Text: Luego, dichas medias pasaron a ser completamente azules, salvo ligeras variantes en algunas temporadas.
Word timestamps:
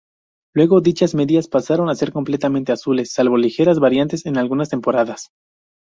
Luego, 0.55 0.81
dichas 0.81 1.13
medias 1.13 1.47
pasaron 1.47 1.87
a 1.87 1.93
ser 1.93 2.11
completamente 2.11 2.71
azules, 2.71 3.13
salvo 3.13 3.37
ligeras 3.37 3.77
variantes 3.77 4.25
en 4.25 4.37
algunas 4.39 4.69
temporadas. 4.69 5.29